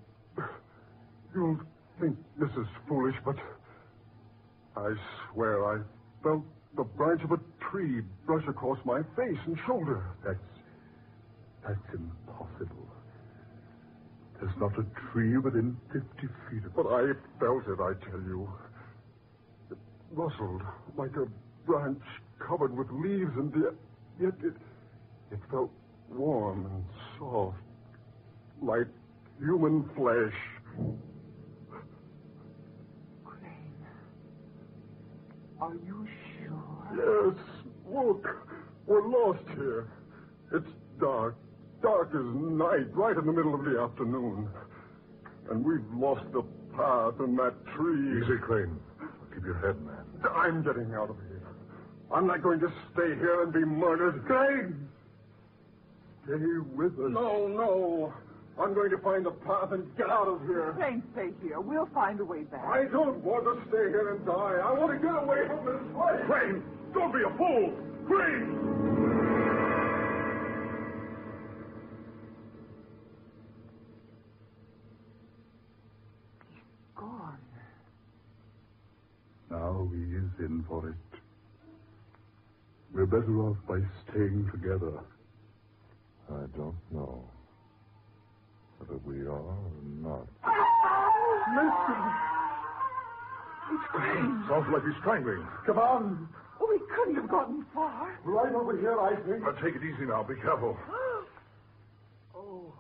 You'll 1.34 1.60
think 2.00 2.18
this 2.40 2.52
is 2.52 2.68
foolish, 2.88 3.16
but. 3.26 3.36
I 4.78 4.94
swear 5.32 5.64
I 5.66 5.82
felt 6.22 6.44
the 6.76 6.84
branch 6.84 7.22
of 7.24 7.32
a 7.32 7.40
tree 7.72 8.02
brush 8.26 8.44
across 8.48 8.78
my 8.86 9.02
face 9.16 9.40
and 9.46 9.58
shoulder. 9.66 10.04
That's. 10.26 10.38
That's 11.66 11.94
impossible. 11.94 12.88
There's 14.40 14.56
not 14.60 14.72
a 14.78 14.86
tree 15.12 15.38
within 15.38 15.78
50 15.94 16.06
feet 16.50 16.66
of 16.66 16.76
But 16.76 16.88
I 16.88 17.14
felt 17.40 17.64
it, 17.68 17.80
I 17.80 17.94
tell 18.10 18.22
you. 18.22 18.48
It 19.72 19.78
rustled 20.12 20.62
like 20.98 21.16
a 21.16 21.26
branch 21.66 22.04
covered 22.46 22.76
with 22.78 22.88
leaves, 22.92 23.32
and 23.38 23.54
yet, 23.56 23.74
yet 24.22 24.34
it, 24.44 24.54
it 25.32 25.40
felt 25.50 25.72
warm 26.10 26.66
and 26.66 26.84
soft, 27.18 27.58
like 28.62 28.88
human 29.40 29.90
flesh. 29.96 30.34
Crane. 33.24 33.86
Are 35.60 35.74
you 35.74 36.08
sure? 36.38 37.34
Yes, 37.34 37.38
look, 37.90 38.28
we're 38.86 39.08
lost 39.08 39.44
here. 39.56 39.88
It's 40.54 40.70
dark, 41.00 41.36
dark 41.82 42.10
as 42.10 42.26
night, 42.36 42.94
right 42.94 43.18
in 43.18 43.26
the 43.26 43.34
middle 43.34 43.56
of 43.56 43.66
the 43.66 43.80
afternoon. 43.80 44.48
And 45.50 45.66
we've 45.66 45.86
lost 45.94 46.26
the 46.32 46.44
path 46.76 47.20
in 47.20 47.36
that 47.38 47.54
tree. 47.76 48.22
Easy, 48.22 48.38
Crane. 48.42 48.78
Keep 49.34 49.44
your 49.44 49.60
head, 49.60 49.82
man. 49.82 50.06
I'm 50.34 50.64
getting 50.64 50.94
out 50.94 51.10
of 51.10 51.18
here. 51.18 51.42
I'm 52.14 52.28
not 52.28 52.42
going 52.42 52.60
to 52.60 52.72
stay 52.94 53.16
here 53.16 53.44
and 53.44 53.52
be 53.52 53.66
murdered. 53.66 54.24
Crane! 54.26 54.88
Stay 56.26 56.34
with 56.76 56.94
us. 56.94 57.12
No, 57.12 57.48
no. 57.48 58.14
I'm 58.60 58.74
going 58.74 58.90
to 58.90 58.98
find 59.00 59.26
the 59.26 59.32
path 59.32 59.72
and 59.74 59.96
get 59.98 60.10
out 60.10 60.28
of 60.28 60.42
here. 60.48 60.74
Crane, 60.78 61.04
stay 61.14 61.30
here. 61.44 61.60
We'll 61.60 61.90
find 61.94 62.20
a 62.20 62.26
way 62.26 62.44
back. 62.44 62.66
I 62.66 62.86
don't 62.86 63.24
want 63.24 63.44
to 63.46 63.62
stay 63.70 63.90
here 63.90 64.16
and 64.16 64.26
die. 64.26 64.60
I 64.64 64.72
want 64.72 64.92
to 64.94 65.06
get 65.06 65.16
away 65.16 65.46
from 65.48 65.66
this 65.66 65.82
place. 65.94 66.22
Crane! 66.26 66.64
Don't 66.94 67.12
be 67.12 67.20
a 67.22 67.38
fool! 67.38 67.74
Crane! 68.08 68.56
Gone. 76.96 77.40
Now 79.52 79.90
he 79.92 80.02
is 80.16 80.32
in 80.40 80.64
for 80.68 80.90
it. 80.90 80.96
We're 82.94 83.06
better 83.06 83.42
off 83.42 83.58
by 83.68 83.80
staying 84.08 84.50
together. 84.54 85.02
I 86.30 86.46
don't 86.58 86.76
know 86.92 87.24
whether 88.80 88.98
we 89.06 89.22
are 89.22 89.32
or 89.32 89.72
not. 90.02 90.28
Listen. 91.56 92.02
It's 93.72 93.84
Crane. 93.92 94.44
Sounds 94.50 94.68
like 94.74 94.84
he's 94.84 94.96
strangling. 95.02 95.46
Come 95.66 95.78
on. 95.80 96.30
Oh, 96.62 96.68
we 96.70 96.80
couldn't 96.96 97.16
have 97.16 97.30
gotten 97.30 97.66
far. 97.74 98.18
Right 98.24 98.54
over 98.54 98.78
here, 98.80 99.00
I 99.00 99.16
think. 99.28 99.42
Now, 99.44 99.52
take 99.64 99.76
it 99.76 99.84
easy 99.84 100.06
now. 100.08 100.24
Be 100.24 100.36
careful. 100.36 100.78
Oh. 102.38 102.74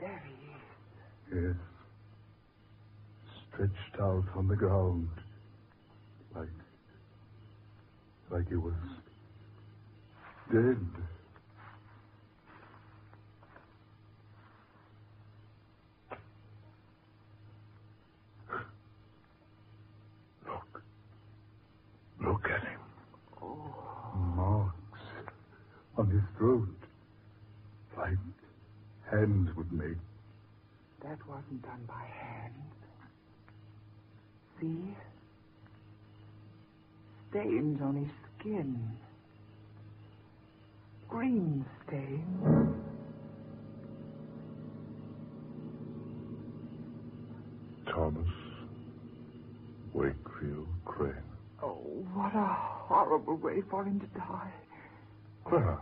There 0.00 0.22
he 0.26 1.36
is. 1.36 1.44
Yes. 1.54 1.56
Stretched 3.54 4.00
out 4.00 4.24
on 4.36 4.48
the 4.48 4.56
ground. 4.56 5.08
Like. 6.34 6.48
like 8.30 8.48
he 8.48 8.56
was. 8.56 8.74
dead. 10.52 10.78
Look. 20.46 20.82
Look 22.24 22.44
at 22.44 22.62
him. 22.62 22.80
Oh. 23.42 23.56
Marks 24.36 25.00
on 25.98 26.08
his 26.10 26.22
throat. 26.38 26.68
Like 27.96 28.16
hands 29.10 29.50
would 29.56 29.72
make. 29.72 29.96
That 31.02 31.18
wasn't 31.28 31.62
done 31.62 31.84
by 31.88 32.04
hand. 32.04 32.52
See? 34.60 34.96
Stains 37.30 37.80
on 37.82 37.96
his 37.96 38.12
skin. 38.38 38.92
Green 41.08 41.64
stains. 41.86 42.76
Thomas 47.86 48.28
Wakefield 49.92 50.68
Crane. 50.84 51.31
What 52.14 52.34
a 52.34 52.56
horrible 52.88 53.36
way 53.36 53.62
for 53.70 53.84
him 53.84 54.00
to 54.00 54.06
die. 54.18 54.52
Clara. 55.44 55.78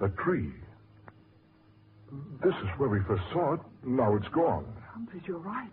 The 0.00 0.08
tree. 0.24 0.52
This 2.42 2.54
is 2.54 2.68
where 2.78 2.88
we 2.88 2.98
first 3.06 3.22
saw 3.32 3.54
it. 3.54 3.60
Now 3.84 4.16
it's 4.16 4.28
gone. 4.28 4.66
Humphreys, 4.92 5.22
you're 5.26 5.38
right. 5.38 5.70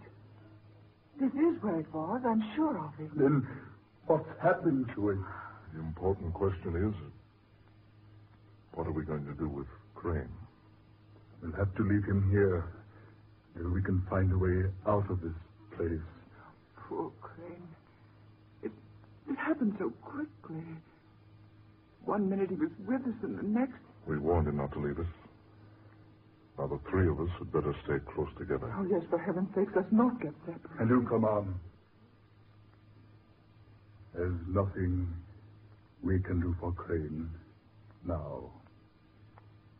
This 1.19 1.31
is 1.31 1.61
where 1.63 1.79
it 1.79 1.91
was. 1.91 2.21
I'm 2.25 2.43
sure 2.55 2.77
of 2.77 2.93
it. 2.99 3.09
Then 3.17 3.47
what's 4.05 4.29
happened 4.41 4.85
to 4.95 5.09
it? 5.09 5.17
The 5.73 5.79
important 5.79 6.33
question 6.33 6.75
is 6.75 6.93
what 8.73 8.85
are 8.85 8.91
we 8.91 9.03
going 9.03 9.25
to 9.25 9.33
do 9.33 9.49
with 9.49 9.65
Crane? 9.95 10.29
We'll 11.41 11.53
have 11.53 11.73
to 11.75 11.83
leave 11.83 12.03
him 12.05 12.29
here 12.29 12.65
until 13.55 13.71
we 13.71 13.81
can 13.81 14.03
find 14.09 14.31
a 14.31 14.37
way 14.37 14.69
out 14.87 15.09
of 15.09 15.21
this 15.21 15.33
place. 15.75 16.05
Poor 16.87 17.11
Crane. 17.21 17.76
It, 19.27 19.31
it 19.33 19.37
happened 19.37 19.75
so 19.79 19.91
quickly. 20.01 20.63
One 22.05 22.29
minute 22.29 22.49
he 22.49 22.55
was 22.55 22.69
with 22.87 23.01
us, 23.01 23.23
and 23.23 23.37
the 23.37 23.43
next. 23.43 23.79
We 24.07 24.17
warned 24.17 24.47
him 24.47 24.57
not 24.57 24.71
to 24.73 24.79
leave 24.79 24.99
us. 24.99 25.05
Now, 26.57 26.67
the 26.67 26.79
three 26.89 27.07
of 27.07 27.19
us 27.19 27.29
had 27.37 27.51
better 27.51 27.75
stay 27.83 27.97
close 28.13 28.29
together. 28.37 28.73
Oh, 28.75 28.87
yes, 28.89 29.01
for 29.09 29.19
heaven's 29.19 29.53
sake, 29.53 29.67
let's 29.75 29.91
not 29.91 30.19
get 30.21 30.33
separated. 30.45 30.79
And 30.79 30.89
you 30.89 31.07
come 31.07 31.23
on. 31.23 31.59
There's 34.15 34.39
nothing 34.47 35.07
we 36.01 36.19
can 36.19 36.39
do 36.41 36.55
for 36.59 36.71
Crane 36.71 37.29
now. 38.05 38.49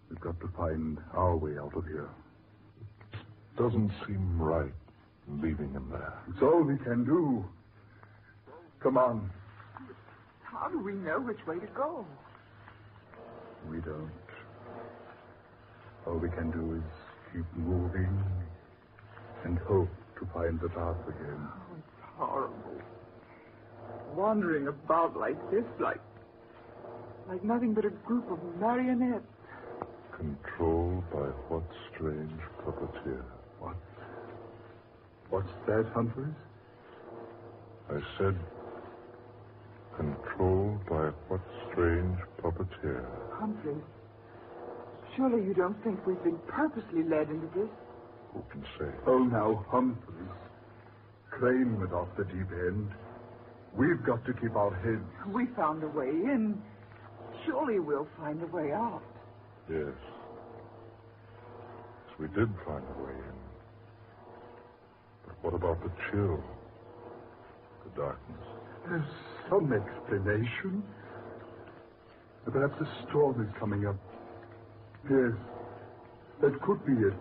We've 0.10 0.20
got 0.20 0.40
to 0.42 0.48
find 0.56 1.00
our 1.14 1.36
way 1.36 1.58
out 1.58 1.76
of 1.76 1.86
here. 1.86 2.10
It 3.14 3.58
Doesn't 3.58 3.92
seem 4.06 4.40
right 4.40 4.72
leaving 5.28 5.72
him 5.72 5.90
there. 5.92 6.14
It's 6.30 6.42
all 6.42 6.62
we 6.64 6.78
can 6.78 7.04
do. 7.04 7.44
Come 8.88 8.98
on. 8.98 9.30
How 10.44 10.70
do 10.70 10.80
we 10.80 10.94
know 10.94 11.20
which 11.20 11.46
way 11.46 11.60
to 11.60 11.68
go? 11.76 12.06
We 13.70 13.82
don't. 13.82 14.10
All 16.06 16.18
we 16.18 16.30
can 16.30 16.52
do 16.52 16.76
is 16.76 16.84
keep 17.34 17.44
moving 17.58 18.24
and 19.44 19.60
hope 19.68 19.90
to 20.18 20.28
find 20.34 20.58
the 20.62 20.70
path 20.70 20.96
again. 21.06 21.38
Oh, 21.38 21.76
it's 21.78 22.00
horrible. 22.16 22.82
Wandering 24.16 24.70
about 24.70 25.18
like 25.18 25.36
this, 25.52 25.66
like. 25.82 26.00
like 27.28 27.44
nothing 27.44 27.74
but 27.74 27.84
a 27.84 27.90
group 27.90 28.32
of 28.32 28.40
marionettes. 28.58 29.26
Controlled 30.16 31.04
by 31.12 31.28
what 31.50 31.64
strange 31.94 32.40
puppeteer? 32.66 33.26
What? 33.60 33.76
What's 35.30 35.52
that, 35.68 35.86
Humphreys? 35.94 36.34
I 37.90 38.00
said, 38.18 38.36
controlled 39.98 40.86
by 40.86 41.10
what 41.28 41.42
strange 41.70 42.18
puppeteer? 42.42 43.04
Humphrey, 43.34 43.76
surely 45.16 45.44
you 45.44 45.54
don't 45.54 45.82
think 45.84 46.06
we've 46.06 46.24
been 46.24 46.40
purposely 46.48 47.04
led 47.04 47.30
into 47.30 47.48
this? 47.56 47.70
Who 48.34 48.44
can 48.52 48.64
say? 48.80 48.92
Oh, 49.08 49.20
now, 49.24 49.66
Humphreys. 49.70 50.30
Crane 51.32 51.80
went 51.80 51.94
off 51.94 52.08
the 52.18 52.24
deep 52.26 52.50
end. 52.52 52.90
We've 53.76 54.04
got 54.06 54.26
to 54.26 54.34
keep 54.34 54.56
our 54.56 54.74
heads. 54.76 55.34
We 55.34 55.46
found 55.56 55.84
a 55.84 55.88
way 55.88 56.10
in. 56.10 56.62
Surely 57.46 57.80
we'll 57.80 58.08
find 58.18 58.42
a 58.42 58.48
way 58.48 58.72
out. 58.72 59.02
Yes. 59.70 59.84
Yes, 62.08 62.20
we 62.20 62.28
did 62.28 62.50
find 62.66 62.84
a 62.84 63.04
way 63.04 63.12
in. 63.14 63.38
But 65.26 65.36
what 65.44 65.54
about 65.54 65.84
the 65.84 65.92
chill? 66.10 66.44
The 67.84 68.02
darkness? 68.02 68.48
There's 68.88 69.04
some 69.50 69.72
explanation. 69.74 70.84
Perhaps 72.46 72.76
a 72.82 73.08
storm 73.10 73.42
is 73.42 73.54
coming 73.60 73.86
up. 73.86 73.98
Yes, 75.10 75.34
that 76.42 76.62
could 76.62 76.86
be 76.86 76.94
it. 76.94 77.14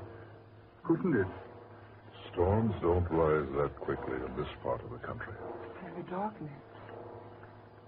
Couldn't 0.85 1.14
it? 1.16 1.26
Storms 2.33 2.75
don't 2.80 3.06
rise 3.11 3.49
that 3.56 3.76
quickly 3.80 4.14
in 4.14 4.37
this 4.37 4.49
part 4.62 4.83
of 4.85 4.90
the 4.90 4.99
country. 5.06 5.35
And 5.85 6.04
the 6.04 6.11
darkness. 6.11 6.50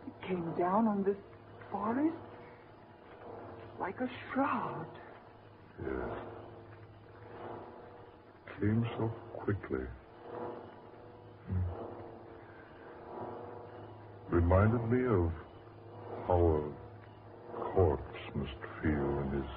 It 0.06 0.26
came 0.26 0.52
down 0.58 0.88
on 0.88 1.04
this 1.04 1.16
forest 1.70 2.16
like 3.78 4.00
a 4.00 4.08
shroud. 4.32 4.86
Yes. 5.82 6.18
Came 8.58 8.84
so 8.96 9.12
quickly. 9.34 9.86
Reminded 14.30 14.90
me 14.90 15.06
of 15.06 15.32
how 16.26 16.36
a 16.36 17.60
corpse 17.72 18.20
must 18.34 18.60
feel 18.82 19.20
in 19.24 19.30
his 19.40 19.50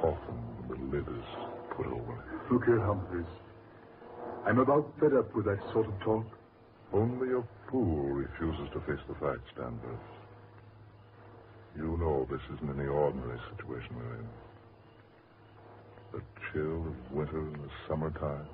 coffin 0.00 0.38
when 0.58 0.68
the 0.68 0.96
lid 0.96 1.08
is 1.08 1.24
put 1.74 1.86
over 1.86 2.12
it. 2.12 2.52
Look 2.52 2.64
here, 2.66 2.80
Humphreys. 2.80 3.24
I'm 4.44 4.58
about 4.58 4.92
fed 5.00 5.14
up 5.14 5.34
with 5.34 5.46
that 5.46 5.58
sort 5.72 5.86
of 5.86 5.98
talk. 6.00 6.26
Only 6.92 7.28
a 7.32 7.42
fool 7.70 8.10
refuses 8.10 8.68
to 8.74 8.80
face 8.80 9.02
the 9.08 9.14
facts, 9.14 9.48
Danvers. 9.56 10.04
You 11.74 11.96
know 11.96 12.26
this 12.30 12.42
isn't 12.54 12.78
any 12.78 12.88
ordinary 12.88 13.38
situation 13.56 13.96
we're 13.96 14.16
in. 14.16 14.28
The 16.12 16.20
chill 16.52 16.86
of 16.88 17.12
winter 17.12 17.40
in 17.40 17.52
the 17.54 17.70
summertime, 17.88 18.46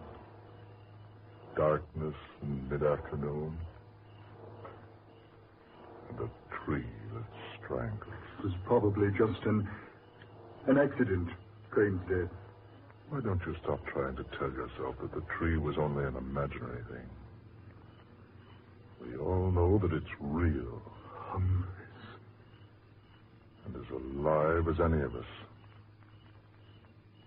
darkness 1.56 2.14
in 2.42 2.68
mid-afternoon, 2.68 3.58
and 6.10 6.18
a 6.20 6.64
tree 6.64 6.84
that 7.14 7.24
strangles. 7.64 8.14
It 8.38 8.44
was 8.44 8.54
probably 8.66 9.08
just 9.16 9.42
an 9.46 9.68
an 10.66 10.78
accident. 10.78 11.28
Crane's 11.70 12.00
dead. 12.08 12.28
Why 13.10 13.20
don't 13.20 13.40
you 13.46 13.54
stop 13.62 13.80
trying 13.86 14.16
to 14.16 14.24
tell 14.38 14.50
yourself 14.50 14.96
that 15.00 15.12
the 15.14 15.22
tree 15.38 15.56
was 15.56 15.76
only 15.78 16.04
an 16.04 16.16
imaginary 16.16 16.82
thing? 16.90 17.08
We 19.00 19.16
all 19.16 19.50
know 19.50 19.78
that 19.78 19.92
it's 19.94 20.10
real 20.20 20.82
Humphreys. 21.30 22.04
and 23.66 23.76
as 23.76 23.90
alive 23.90 24.66
as 24.68 24.80
any 24.84 25.02
of 25.02 25.14
us. 25.14 25.24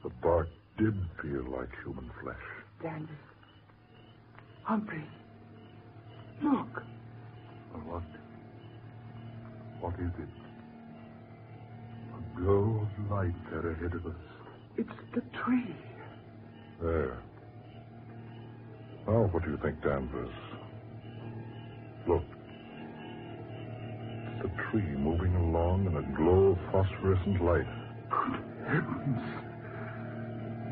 The 0.04 0.10
bark 0.22 0.50
did 0.78 0.96
feel 1.22 1.46
like 1.52 1.70
human 1.84 2.10
flesh. 2.22 2.36
Danvers. 2.82 3.16
Humphrey. 4.64 5.04
Look. 6.44 6.84
What? 7.86 8.04
What 9.82 9.96
is 9.96 10.12
it? 10.20 10.30
A 12.14 12.40
glow 12.40 12.88
of 12.88 13.12
light 13.12 13.34
there 13.50 13.72
ahead 13.72 13.94
of 13.96 14.06
us. 14.06 14.22
It's 14.78 14.90
the 15.16 15.22
tree. 15.44 15.76
There. 16.80 17.18
Now, 19.08 19.24
what 19.32 19.44
do 19.44 19.50
you 19.50 19.58
think, 19.58 19.82
Danvers? 19.82 20.30
Look. 22.08 22.24
It's 24.28 24.44
the 24.44 24.50
tree 24.70 24.96
moving 24.98 25.36
along 25.36 25.88
in 25.88 25.98
a 25.98 26.04
glow 26.16 26.52
of 26.52 26.60
phosphorescent 26.72 27.44
light. 27.44 27.68
Good 28.12 28.40
heavens! 28.68 29.22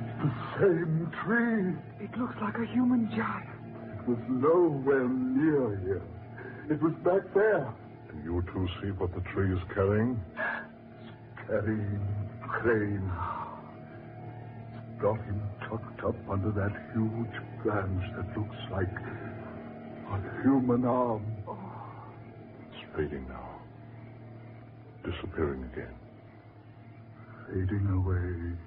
It's 0.06 0.22
the 0.22 0.32
same 0.60 1.12
tree. 1.26 2.06
It 2.06 2.16
looks 2.16 2.36
like 2.42 2.58
a 2.60 2.66
human 2.68 3.10
giant. 3.10 3.50
It 4.02 4.08
was 4.08 4.20
nowhere 4.30 5.10
near 5.10 5.78
here. 5.80 6.04
It 6.70 6.82
was 6.82 6.94
back 7.04 7.34
there. 7.34 7.74
You 8.24 8.44
two 8.54 8.68
see 8.82 8.92
what 8.92 9.14
the 9.14 9.22
tree 9.34 9.54
is 9.54 9.62
carrying? 9.74 10.20
It's 10.36 11.48
carrying 11.48 12.20
Crane. 12.42 13.12
It's 14.76 15.02
got 15.02 15.18
him 15.18 15.42
tucked 15.70 16.04
up 16.04 16.16
under 16.30 16.52
that 16.52 16.72
huge 16.94 17.64
branch 17.64 18.04
that 18.18 18.38
looks 18.38 18.56
like 18.72 18.92
a 20.12 20.42
human 20.44 20.86
arm. 20.86 21.26
It's 22.68 22.96
fading 22.96 23.28
now. 23.30 23.62
Disappearing 25.04 25.64
again. 25.74 25.96
Fading 27.48 27.88
away. 27.96 28.58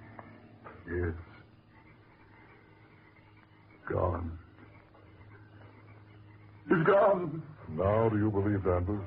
Yes. 0.90 1.14
Gone. 3.90 4.38
He's 6.68 6.86
gone. 6.86 7.42
Now 7.70 8.08
do 8.08 8.16
you 8.16 8.30
believe, 8.30 8.64
Danvers? 8.64 9.06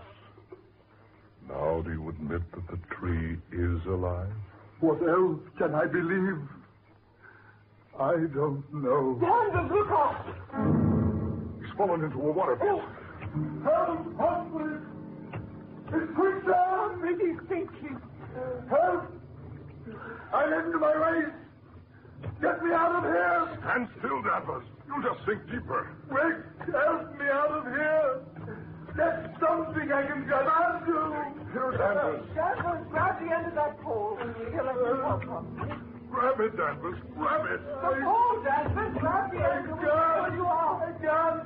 Now 1.49 1.81
do 1.81 1.91
you 1.91 2.09
admit 2.09 2.41
that 2.53 2.67
the 2.67 2.77
tree 2.95 3.37
is 3.51 3.85
alive? 3.85 4.31
What 4.79 5.01
else 5.07 5.39
can 5.57 5.75
I 5.75 5.85
believe? 5.85 6.41
I 7.99 8.15
don't 8.33 8.63
know. 8.73 9.17
Danvers, 9.21 9.71
look 9.71 9.89
out! 9.89 10.25
He's 11.61 11.73
fallen 11.77 12.03
into 12.03 12.19
a 12.19 12.31
waterfall. 12.31 12.81
Help! 13.63 14.19
Help, 14.19 14.51
please! 14.51 14.83
It's 15.93 16.15
quicksand! 16.15 16.75
Humphrey, 16.75 17.15
he's 17.15 17.39
sinking. 17.47 18.01
Help! 18.69 19.05
I'm 20.33 20.53
into 20.65 20.79
my 20.79 20.93
race! 20.93 21.33
Get 22.41 22.63
me 22.63 22.71
out 22.73 22.95
of 22.95 23.03
here! 23.03 23.57
Stand 23.61 23.87
still, 23.99 24.21
Danvers. 24.23 24.65
You'll 24.87 25.01
just 25.03 25.25
sink 25.25 25.45
deeper. 25.47 25.87
Quick! 26.09 26.37
Help 26.73 27.17
me 27.17 27.25
out 27.31 27.51
of 27.51 27.63
here! 27.65 28.21
There's 28.95 29.27
something 29.41 29.91
I 29.91 30.07
can 30.07 30.23
grab 30.23 30.47
onto! 30.47 30.95
Here, 31.51 31.71
Danvers. 31.77 32.23
Danvers, 32.33 32.87
grab 32.91 33.19
the 33.19 33.35
end 33.35 33.47
of 33.47 33.55
that 33.55 33.81
pole. 33.81 34.17
Here, 34.17 34.63
let 34.63 34.75
me 34.75 35.01
help 35.03 35.23
him. 35.23 35.45
Grab 36.09 36.39
it, 36.39 36.55
Danvers. 36.55 36.99
Grab 37.17 37.45
it. 37.51 37.59
The 37.59 38.01
pole, 38.03 38.43
Danvers, 38.43 38.97
grab 38.99 39.31
the 39.31 39.37
end. 39.43 39.67
God. 39.67 40.21
Where 40.21 40.35
you 40.35 40.45
are. 40.45 40.79
I 40.79 40.91
can't! 41.03 41.43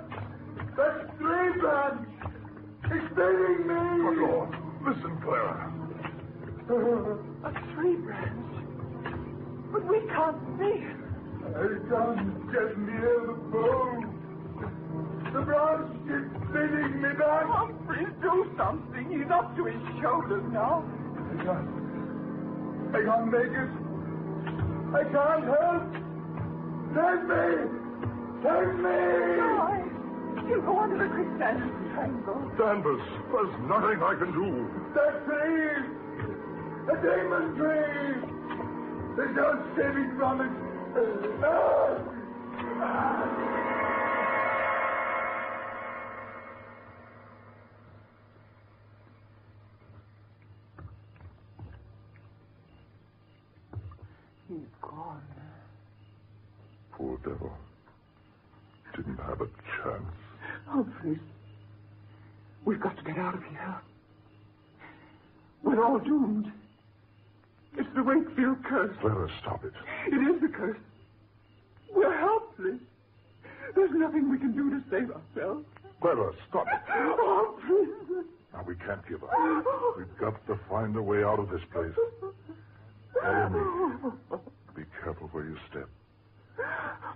That's 0.77 1.09
three 1.17 1.51
men! 1.57 2.05
Explaining 2.85 3.65
me! 3.65 3.81
Good 3.97 4.17
Lord. 4.29 4.49
Listen, 4.85 5.17
Clara. 5.23 5.73
A 6.69 7.51
tree 7.73 7.95
branch. 7.95 8.45
But 9.71 9.83
we 9.89 9.99
can't 10.07 10.37
see. 10.59 10.85
I 11.49 11.65
can't 11.89 12.51
get 12.51 12.77
near 12.77 13.25
the 13.25 13.33
pole. 13.51 14.08
The 15.33 15.41
branch 15.41 15.93
keeps 16.09 16.49
spinning 16.49 17.01
me 17.01 17.13
back. 17.13 17.45
Humphrey, 17.45 18.05
do 18.19 18.49
something. 18.57 19.05
He's 19.13 19.29
up 19.29 19.55
to 19.57 19.65
his 19.65 19.81
shoulders 20.01 20.43
now. 20.51 20.81
I 20.81 21.43
can't. 21.43 21.69
I 22.89 22.99
can't 23.05 23.29
make 23.29 23.53
it. 23.53 23.69
I 24.89 25.03
can't 25.05 25.45
help. 25.45 25.85
Save 26.89 27.23
me! 27.29 27.45
Save 28.41 28.73
me! 28.81 28.99
Why? 29.37 29.85
He'll 30.47 30.65
go 30.65 30.79
under 30.79 30.97
the 30.97 31.13
quicksand 31.13 31.61
and 31.61 31.73
strangle. 31.93 32.49
Danvers, 32.57 33.05
there's 33.29 33.53
nothing 33.69 34.01
I 34.01 34.15
can 34.17 34.33
do. 34.33 34.65
That 34.97 35.13
tree! 35.29 35.93
The 36.89 36.95
demon 37.05 37.53
tree! 37.53 38.17
There's 39.15 39.35
no 39.35 39.61
saving 39.77 40.17
from 40.17 40.41
it. 40.41 40.51
Ah! 41.45 41.99
Ah! 42.81 43.68
He's 54.59 54.67
gone. 54.81 55.21
Poor 56.91 57.17
devil. 57.23 57.51
Didn't 58.95 59.17
have 59.17 59.39
a 59.39 59.45
chance. 59.45 60.15
Oh, 60.67 60.83
Humphrey, 60.83 61.19
we've 62.65 62.81
got 62.81 62.97
to 62.97 63.03
get 63.03 63.17
out 63.17 63.35
of 63.35 63.43
here. 63.43 63.75
We're 65.63 65.83
all 65.83 65.99
doomed. 65.99 66.51
It's 67.77 67.87
the 67.95 68.03
Wakefield 68.03 68.63
curse. 68.65 68.95
Clara, 68.99 69.29
stop 69.41 69.63
it. 69.63 69.73
It 70.07 70.17
is 70.17 70.41
the 70.41 70.49
curse. 70.49 70.77
We're 71.95 72.17
helpless. 72.17 72.79
There's 73.75 73.91
nothing 73.93 74.29
we 74.29 74.37
can 74.39 74.51
do 74.51 74.69
to 74.71 74.83
save 74.89 75.11
ourselves. 75.11 75.65
Clara, 76.01 76.33
stop 76.49 76.67
it. 76.67 76.79
Oh, 76.93 77.57
Humphrey. 77.61 78.23
Now, 78.53 78.63
we 78.67 78.75
can't 78.75 79.07
give 79.07 79.23
up. 79.23 79.29
We've 79.97 80.17
got 80.19 80.45
to 80.47 80.59
find 80.67 80.95
a 80.97 81.01
way 81.01 81.23
out 81.23 81.39
of 81.39 81.49
this 81.49 81.61
place. 81.71 81.93
Be 84.75 84.83
careful 85.03 85.27
where 85.31 85.45
you 85.45 85.57
step. 85.69 85.89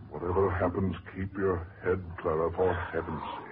Whatever 0.09 0.49
happens, 0.51 0.95
keep 1.15 1.35
your 1.37 1.67
head, 1.83 2.01
Clara, 2.21 2.51
for 2.55 2.73
heaven's 2.91 3.21
sake. 3.37 3.42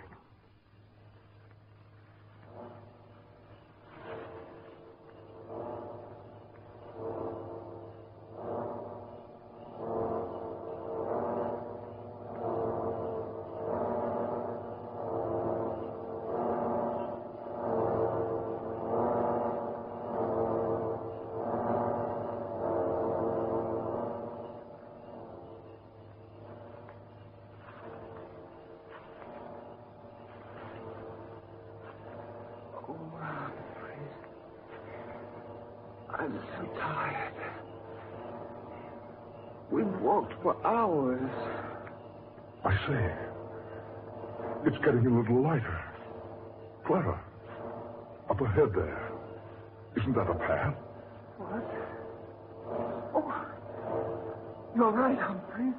Walked 40.01 40.33
for 40.41 40.55
hours. 40.65 41.29
I 42.65 42.73
say, 42.87 43.13
it's 44.65 44.77
getting 44.83 45.05
a 45.05 45.19
little 45.19 45.41
lighter. 45.41 45.81
Clara, 46.85 47.19
up 48.29 48.41
ahead 48.41 48.73
there. 48.75 49.11
Isn't 49.97 50.13
that 50.15 50.29
a 50.29 50.35
path? 50.35 50.75
What? 51.37 51.63
Oh, 53.13 53.45
you're 54.75 54.91
right, 54.91 55.17
Humphrey. 55.17 55.73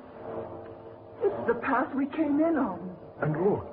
It's 1.23 1.47
the 1.47 1.55
path 1.55 1.95
we 1.95 2.07
came 2.07 2.41
in 2.41 2.57
on. 2.57 2.95
And 3.23 3.33
look, 3.33 3.67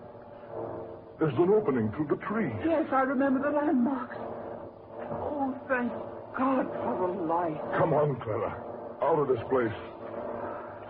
there's 1.19 1.33
an 1.33 1.49
opening 1.49 1.91
through 1.91 2.07
the 2.07 2.23
trees. 2.25 2.53
Yes, 2.65 2.85
I 2.91 3.01
remember 3.01 3.41
the 3.41 3.55
landmarks. 3.55 4.17
Oh, 5.11 5.55
thank 5.67 5.91
God 6.37 6.65
for 6.71 7.13
the 7.13 7.21
light. 7.23 7.59
Come 7.77 7.93
on, 7.93 8.15
Clara. 8.21 8.55
Out 9.01 9.19
of 9.19 9.27
this 9.27 9.41
place. 9.49 9.73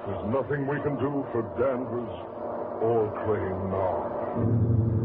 There's 0.08 0.26
nothing 0.34 0.68
we 0.68 0.82
can 0.82 0.98
do 0.98 1.26
for 1.32 1.44
Danvers 1.60 2.14
or 2.82 3.12
Crane 3.26 3.72
now. 3.72 4.99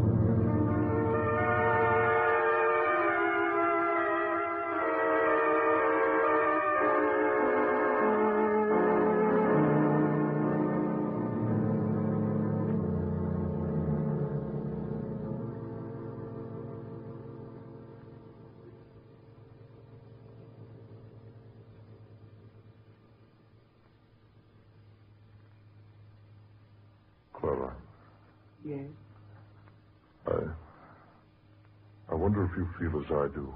As 33.05 33.13
I 33.13 33.29
do. 33.35 33.55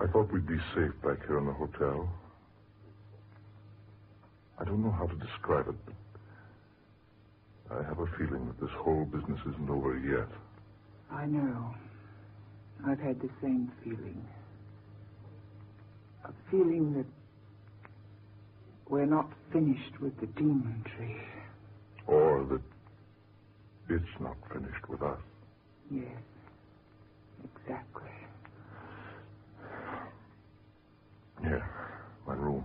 I 0.00 0.06
thought 0.12 0.32
we'd 0.32 0.46
be 0.46 0.58
safe 0.74 0.92
back 1.02 1.26
here 1.26 1.38
in 1.38 1.46
the 1.46 1.52
hotel. 1.52 2.08
I 4.58 4.64
don't 4.64 4.82
know 4.82 4.90
how 4.90 5.06
to 5.06 5.14
describe 5.16 5.68
it, 5.68 5.74
but 7.68 7.78
I 7.78 7.82
have 7.84 7.98
a 7.98 8.06
feeling 8.18 8.46
that 8.46 8.60
this 8.60 8.70
whole 8.78 9.04
business 9.04 9.40
isn't 9.48 9.70
over 9.70 9.98
yet. 9.98 10.28
I 11.10 11.26
know. 11.26 11.74
I've 12.86 13.00
had 13.00 13.20
the 13.20 13.30
same 13.42 13.72
feeling. 13.82 14.24
A 16.24 16.32
feeling 16.50 16.94
that 16.94 17.06
we're 18.88 19.06
not 19.06 19.30
finished 19.52 20.00
with 20.00 20.18
the 20.20 20.26
demon 20.26 20.84
tree. 20.96 21.20
Or 22.06 22.44
that 22.50 22.62
it's 23.90 24.20
not 24.20 24.36
finished 24.52 24.88
with 24.88 25.02
us. 25.02 25.18
Yes. 25.90 26.04
Exactly. 27.68 28.10
Yeah, 31.42 31.60
my 32.26 32.32
room. 32.32 32.64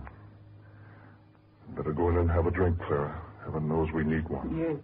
Better 1.76 1.92
go 1.92 2.08
in 2.08 2.16
and 2.16 2.30
have 2.30 2.46
a 2.46 2.50
drink, 2.50 2.78
Clara. 2.86 3.20
Heaven 3.44 3.68
knows 3.68 3.88
we 3.94 4.02
need 4.02 4.26
one. 4.30 4.56
Yes. 4.56 4.76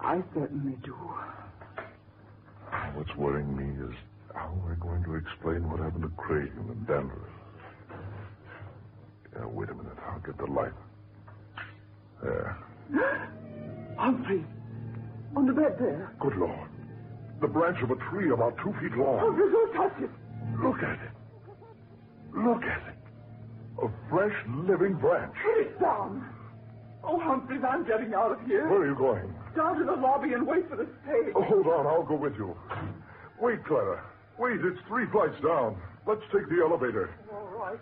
I 0.00 0.22
certainly 0.34 0.78
do. 0.82 0.94
What's 2.94 3.14
worrying 3.16 3.54
me 3.54 3.84
is 3.86 3.94
how 4.34 4.58
we're 4.64 4.76
going 4.76 5.04
to 5.04 5.16
explain 5.16 5.68
what 5.68 5.80
happened 5.80 6.04
to 6.04 6.08
Crane 6.16 6.52
and 6.56 6.70
the 6.70 6.74
Danvers. 6.90 7.30
Yeah, 9.36 9.44
wait 9.44 9.68
a 9.68 9.74
minute. 9.74 9.92
I'll 10.06 10.20
get 10.20 10.38
the 10.38 10.46
light. 10.46 10.72
There. 12.22 12.58
Humphrey, 13.98 14.44
on 15.36 15.46
the 15.46 15.52
bed 15.52 15.76
there. 15.78 16.14
Good 16.18 16.36
Lord. 16.36 16.70
The 17.40 17.48
branch 17.48 17.78
of 17.82 17.90
a 17.90 17.96
tree 18.10 18.30
about 18.30 18.56
two 18.58 18.74
feet 18.80 18.96
long. 18.96 19.20
Oh, 19.20 19.30
Humphrey, 19.30 19.50
don't 19.52 19.72
touch 19.74 20.02
it. 20.02 20.10
Look 20.60 20.82
at 20.82 20.98
it. 20.98 21.12
Look 22.34 22.62
at 22.64 22.82
it. 22.88 22.98
A 23.82 23.88
fresh, 24.10 24.34
living 24.48 24.94
branch. 24.94 25.34
Put 25.44 25.60
it 25.60 25.80
down. 25.80 26.28
Oh, 27.04 27.18
Humphreys, 27.20 27.62
I'm 27.62 27.86
getting 27.86 28.12
out 28.12 28.32
of 28.32 28.40
here. 28.46 28.68
Where 28.68 28.82
are 28.82 28.86
you 28.86 28.96
going? 28.96 29.32
Down 29.56 29.78
to 29.78 29.84
the 29.84 29.92
lobby 29.92 30.32
and 30.32 30.46
wait 30.46 30.68
for 30.68 30.76
the 30.76 30.86
stage. 31.04 31.32
Oh, 31.36 31.42
hold 31.42 31.66
on. 31.68 31.86
I'll 31.86 32.02
go 32.02 32.16
with 32.16 32.34
you. 32.36 32.56
Wait, 33.40 33.64
Clara. 33.64 34.02
Wait, 34.38 34.60
it's 34.60 34.78
three 34.88 35.06
flights 35.12 35.40
down. 35.42 35.80
Let's 36.06 36.22
take 36.32 36.48
the 36.48 36.60
elevator. 36.60 37.14
All 37.32 37.48
right. 37.56 37.78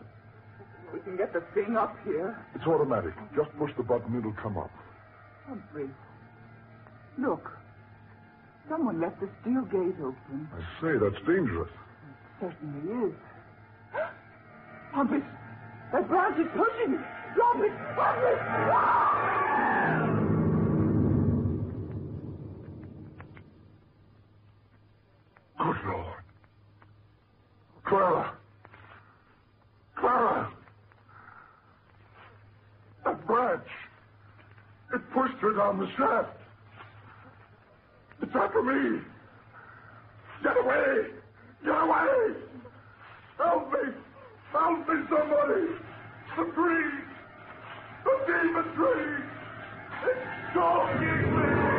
We 0.93 1.01
can 1.01 1.17
get 1.17 1.33
the 1.33 1.43
thing 1.55 1.77
up 1.77 1.97
here. 2.05 2.39
It's 2.55 2.67
automatic. 2.67 3.15
Just 3.35 3.51
push 3.59 3.71
the 3.77 3.83
button, 3.83 4.17
it'll 4.19 4.33
come 4.35 4.59
up. 4.59 4.71
Humphrey, 5.49 5.89
look. 7.19 7.51
Someone 8.69 9.01
left 9.01 9.21
the 9.21 9.29
steel 9.43 9.63
gate 9.63 9.95
open. 10.01 10.49
I 10.53 10.83
say, 10.83 10.99
that's 10.99 11.25
dangerous. 11.25 11.71
It 11.71 12.41
certainly 12.41 13.07
is. 13.07 13.15
Bumpus! 14.95 15.23
That 15.93 16.09
branch 16.09 16.39
is 16.41 16.49
pushing! 16.57 16.95
it 16.95 17.01
Bumpus! 17.37 17.71
it! 17.71 18.39
Ah! 18.43 19.07
Good 25.59 25.77
Lord. 25.87 26.23
Clara! 27.85 28.33
Clara! 29.95 30.53
That 33.05 33.27
branch! 33.27 33.69
It 34.93 35.01
pushed 35.15 35.37
her 35.37 35.53
down 35.53 35.79
the 35.79 35.89
shaft! 35.97 36.37
It's 38.23 38.35
after 38.35 38.63
me. 38.63 39.01
Get 40.43 40.57
away! 40.57 41.11
Get 41.65 41.83
away! 41.83 42.35
Help 43.37 43.73
me! 43.73 43.93
Help 44.53 44.89
me, 44.89 44.95
somebody! 45.09 45.67
The 46.37 46.45
trees! 46.55 47.05
The 48.05 48.15
demon 48.27 48.65
trees! 48.75 49.25
It's 50.05 50.53
stalking 50.53 51.37
me! 51.37 51.76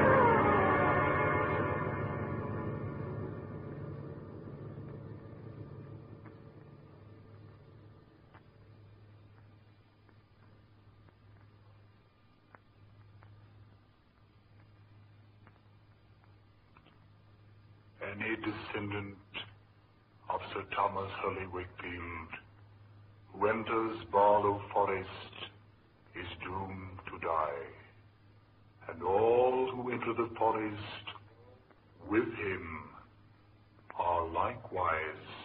Thomas 21.22 21.48
Wakefield 21.52 22.30
who 23.34 24.04
Barlow 24.12 24.62
Forest 24.74 25.36
is 26.16 26.28
doomed 26.44 27.00
to 27.12 27.18
die. 27.20 27.66
And 28.90 29.02
all 29.04 29.72
who 29.72 29.92
enter 29.92 30.14
the 30.14 30.30
forest 30.38 31.06
with 32.10 32.24
him 32.24 32.90
are 33.98 34.28
likewise 34.28 35.37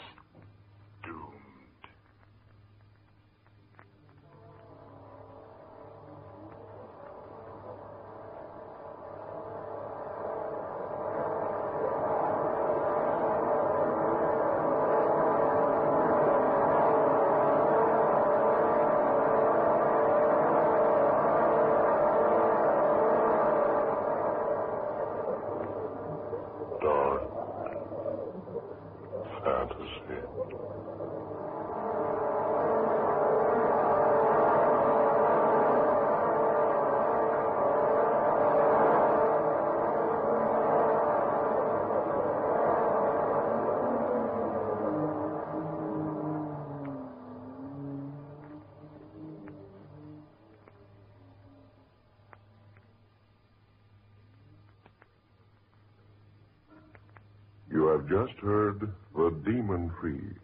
just 58.13 58.39
heard 58.41 58.93
The 59.17 59.31
Demon 59.43 59.91
Tree, 59.99 60.37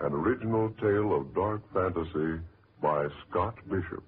an 0.00 0.12
original 0.12 0.68
tale 0.78 1.16
of 1.16 1.34
dark 1.34 1.62
fantasy 1.72 2.38
by 2.82 3.06
Scott 3.22 3.54
Bishop. 3.66 4.04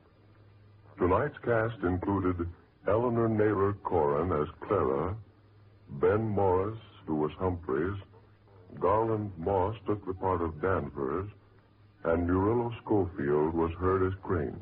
Tonight's 0.99 1.39
cast 1.43 1.83
included 1.83 2.47
Eleanor 2.87 3.27
Naylor 3.31 3.73
Corin 3.85 4.33
as 4.33 4.49
Clara, 4.61 5.17
Ben 5.93 6.29
Morris, 6.29 6.79
who 7.07 7.15
was 7.15 7.31
Humphreys, 7.39 7.97
Garland 8.81 9.33
Moss 9.39 9.77
took 9.87 10.05
the 10.05 10.13
part 10.13 10.43
of 10.43 10.61
Danvers, 10.61 11.31
and 12.05 12.27
Murillo 12.27 12.71
Schofield 12.85 13.55
was 13.55 13.73
heard 13.81 14.07
as 14.07 14.19
Crane. 14.23 14.61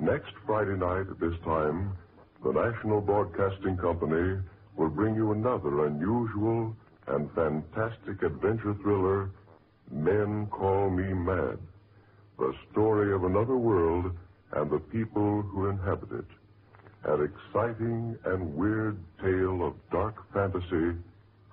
Next 0.00 0.32
Friday 0.44 0.76
night 0.76 1.06
at 1.08 1.20
this 1.20 1.38
time, 1.44 1.96
the 2.42 2.50
National 2.50 3.00
Broadcasting 3.00 3.76
Company 3.76 4.40
will 4.76 4.88
bring 4.88 5.14
you 5.14 5.32
another 5.32 5.86
unusual 5.86 6.74
and 7.06 7.30
fantastic 7.34 8.22
adventure 8.22 8.74
thriller, 8.82 9.30
Men 9.90 10.46
Call 10.50 10.90
Me 10.90 11.12
Mad, 11.12 11.58
the 12.38 12.52
story 12.72 13.14
of 13.14 13.24
another 13.24 13.56
world 13.56 14.12
and 14.52 14.70
the 14.70 14.78
people 14.78 15.42
who 15.42 15.68
inhabit 15.68 16.10
it. 16.12 16.24
An 17.04 17.30
exciting 17.30 18.16
and 18.24 18.54
weird 18.54 18.98
tale 19.20 19.66
of 19.66 19.74
dark 19.90 20.14
fantasy 20.32 20.98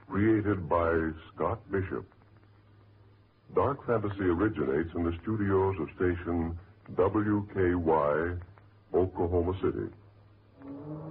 created 0.07 0.69
by 0.69 1.09
Scott 1.33 1.59
Bishop. 1.71 2.05
Dark 3.53 3.85
fantasy 3.85 4.23
originates 4.23 4.89
in 4.95 5.03
the 5.03 5.17
studios 5.23 5.75
of 5.79 5.89
station 5.95 6.57
WKY, 6.95 8.39
Oklahoma 8.93 9.53
City. 9.61 11.10